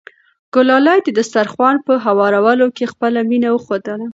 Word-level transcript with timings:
ګلالۍ 0.53 0.99
د 1.03 1.09
دسترخوان 1.19 1.75
په 1.85 1.93
هوارولو 2.05 2.65
کې 2.75 2.91
خپله 2.91 3.19
مینه 3.29 3.49
ښودله. 3.63 4.07